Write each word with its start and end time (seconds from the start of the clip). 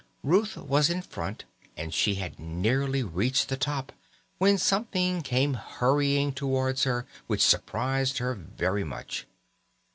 Ruth 0.23 0.57
was 0.57 0.89
in 0.89 1.03
front, 1.03 1.45
and 1.77 1.93
she 1.93 2.15
had 2.15 2.39
nearly 2.39 3.03
reached 3.03 3.49
the 3.49 3.55
top 3.55 3.91
when 4.39 4.57
something 4.57 5.21
came 5.21 5.53
hurrying 5.53 6.33
towards 6.33 6.85
her 6.85 7.05
which 7.27 7.45
surprised 7.45 8.17
her 8.17 8.33
very 8.33 8.83
much. 8.83 9.27